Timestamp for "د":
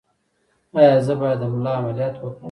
1.41-1.43